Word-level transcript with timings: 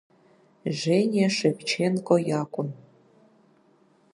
Жениа 0.79 1.27
Шевченко 1.37 2.15
иакәын. 2.29 2.69